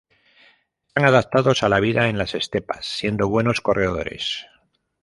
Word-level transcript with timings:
Están 0.87 1.05
adaptados 1.05 1.61
a 1.61 1.69
la 1.69 1.79
vida 1.79 2.09
en 2.09 2.17
las 2.17 2.33
estepas, 2.33 2.87
siendo 2.87 3.29
buenos 3.29 3.61
corredores. 3.61 4.47